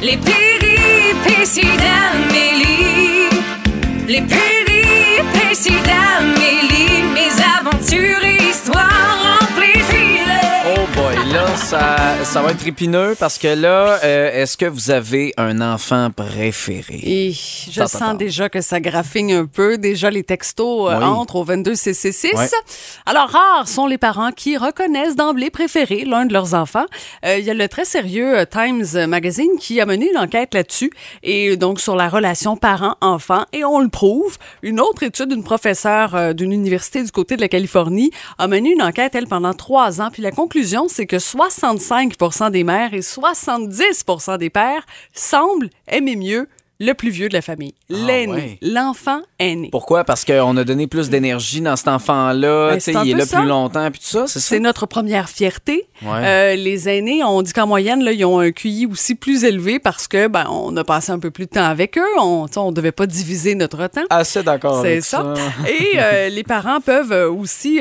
[0.00, 3.28] Les péripéties d'Amélie.
[4.06, 7.02] Les péripéties d'Amélie.
[7.14, 9.27] Mes aventures histoires
[11.78, 16.10] ça, ça va être épineux parce que là, euh, est-ce que vous avez un enfant
[16.10, 17.00] préféré?
[17.04, 18.14] Et je Tant, sens tant.
[18.14, 19.78] déjà que ça graffine un peu.
[19.78, 21.04] Déjà, les textos euh, Oui.
[21.04, 22.34] entrent au 22CC6.
[22.36, 22.46] Ouais.
[23.06, 26.86] Alors, rares sont les parents qui reconnaissent d'emblée préférer l'un de leurs enfants.
[27.24, 30.54] Euh, Il y a le très sérieux euh, Times Magazine qui a mené une enquête
[30.54, 30.90] là-dessus
[31.22, 34.36] et donc sur la relation parent-enfant et on le prouve.
[34.62, 38.82] Une autre étude d'une professeure d'une université du côté de la Californie a mené une
[38.82, 40.08] enquête, elle, pendant trois ans.
[40.12, 41.18] Puis la conclusion, c'est que
[41.76, 46.48] 65% des mères et 70% des pères semblent aimer mieux
[46.80, 48.58] le plus vieux de la famille, l'aîné, ouais.
[48.62, 49.68] l'enfant aîné.
[49.72, 50.04] Pourquoi?
[50.04, 53.40] Parce qu'on a donné plus d'énergie dans cet enfant-là, Ben, il est là ça.
[53.40, 54.48] plus longtemps, puis tout ça, c'est ça?
[54.48, 55.88] C'est notre première fierté.
[56.02, 56.08] Ouais.
[56.24, 59.80] Euh, les aînés, on dit qu'en moyenne, là, ils ont un QI aussi plus élevé
[59.80, 62.18] parce que ben, on a passé un peu plus de temps avec eux.
[62.20, 64.04] On ne devait pas diviser notre temps.
[64.08, 65.34] Assez d'accord C'est ça.
[65.34, 65.68] ça.
[65.68, 67.80] Et euh, les parents peuvent aussi.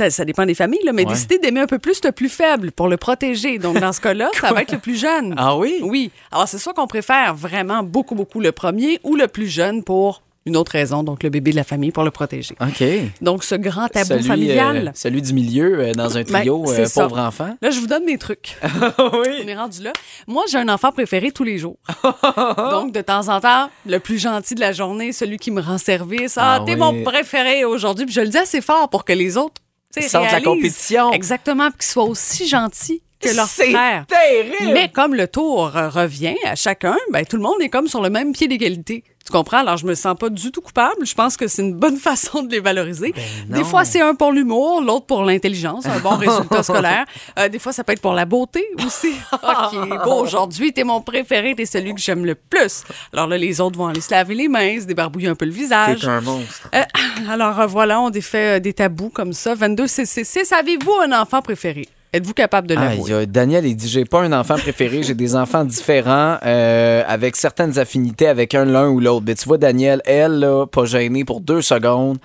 [0.00, 1.12] Euh, ça, ça dépend des familles, là, mais Ouais.
[1.12, 3.58] décider d'aimer un peu plus le plus faible pour le protéger.
[3.58, 5.34] Donc, dans ce cas-là, ça va être le plus jeune.
[5.36, 5.80] Ah oui?
[5.82, 6.10] Oui.
[6.32, 10.22] Alors, c'est soit qu'on préfère vraiment beaucoup, beaucoup le premier ou le plus jeune pour
[10.46, 12.54] une autre raison, donc le bébé de la famille pour le protéger.
[12.62, 12.82] OK.
[13.20, 14.88] Donc, ce grand tabou celui, familial.
[14.88, 17.54] euh, celui du milieu euh, dans un Ben, trio, c'est euh, pauvre enfant.
[17.60, 18.56] Là, je vous donne mes trucs.
[18.62, 19.42] oui.
[19.44, 19.92] On est rendu là.
[20.26, 21.76] Moi, j'ai un enfant préféré tous les jours.
[22.70, 25.76] Donc, de temps en temps, le plus gentil de la journée, celui qui me rend
[25.78, 26.38] service.
[26.38, 26.78] Ah, Ah t'es oui.
[26.78, 28.06] mon préféré aujourd'hui.
[28.06, 29.60] Puis je le dis assez fort pour que les autres
[29.90, 31.12] sais, Sentent la compétition.
[31.12, 34.06] Exactement, puis qu'ils soient aussi gentils que leurs C'est frères.
[34.06, 34.72] terrible!
[34.74, 38.10] Mais comme le tour revient à chacun, ben, tout le monde est comme sur le
[38.10, 39.04] même pied d'égalité.
[39.26, 39.58] Tu comprends?
[39.58, 41.04] Alors, je me sens pas du tout coupable.
[41.04, 43.12] Je pense que c'est une bonne façon de les valoriser.
[43.14, 47.04] Ben des fois, c'est un pour l'humour, l'autre pour l'intelligence, un bon résultat scolaire.
[47.38, 49.12] Euh, des fois, ça peut être pour la beauté aussi.
[49.34, 52.84] OK, bon, aujourd'hui, t'es mon préféré, t'es celui que j'aime le plus.
[53.12, 55.52] Alors là, les autres vont aller se laver les mains, se débarbouiller un peu le
[55.52, 56.00] visage.
[56.00, 56.70] T'es un monstre.
[56.74, 56.82] Euh,
[57.28, 59.54] alors euh, voilà, on défait euh, des tabous comme ça.
[59.54, 60.54] 22 CC6.
[60.54, 61.86] Avez-vous un enfant préféré?
[62.12, 63.26] Êtes-vous capable de l'avouer?
[63.26, 67.78] Daniel, il dit J'ai pas un enfant préféré, j'ai des enfants différents, euh, avec certaines
[67.78, 69.24] affinités avec un l'un ou l'autre.
[69.26, 72.18] Mais tu vois, Daniel, elle, là, pas gênée pour deux secondes,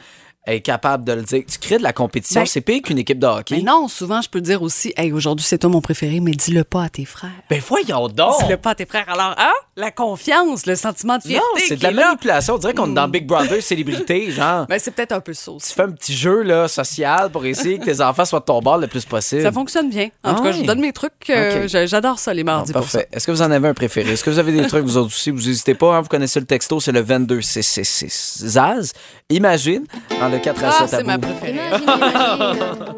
[0.45, 1.43] est capable de le dire.
[1.49, 3.55] Tu crées de la compétition, Ben, c'est pire qu'une équipe de hockey.
[3.57, 6.63] Mais non, souvent, je peux dire aussi, hey, aujourd'hui, c'est toi mon préféré, mais dis-le
[6.65, 7.29] pas à tes frères.
[7.49, 8.33] Ben voyons donc!
[8.43, 9.05] Dis-le pas à tes frères.
[9.07, 9.51] Alors, hein?
[9.77, 11.63] La confiance, le sentiment de Non, fierté.
[11.67, 12.55] c'est de la manipulation.
[12.55, 14.67] On dirait qu'on est dans Big Brother célébrité, genre.
[14.67, 17.79] Ben, c'est peut-être un peu ça Tu fais un petit jeu là, social pour essayer
[17.79, 19.41] que tes enfants soient de ton bord le plus possible.
[19.43, 20.09] Ça fonctionne bien.
[20.23, 20.61] En Ah tout cas, je ouais.
[20.61, 21.13] vous donne mes trucs.
[21.29, 22.79] euh, J'adore ça, les Ah, mardis ça.
[22.79, 23.07] parfait.
[23.13, 24.11] Est-ce que vous en avez un préféré?
[24.11, 25.31] Est-ce que vous avez des trucs, vous autres aussi?
[25.31, 26.01] Vous n'hésitez pas, hein?
[26.01, 28.43] vous connaissez le texto, c'est le 22666.
[28.45, 28.93] Zaz,
[29.29, 29.85] imagine,
[30.33, 31.51] le 4 à Ah, 7 à c'est ma préférée.
[31.53, 32.85] Imagine, imagine.